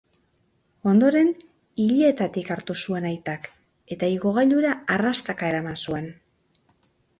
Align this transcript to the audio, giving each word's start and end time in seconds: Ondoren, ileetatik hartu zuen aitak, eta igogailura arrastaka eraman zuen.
Ondoren, 0.91 1.27
ileetatik 1.83 2.49
hartu 2.55 2.77
zuen 2.87 3.05
aitak, 3.11 3.47
eta 3.97 4.11
igogailura 4.15 4.75
arrastaka 4.97 5.53
eraman 5.55 5.81
zuen. 5.89 6.11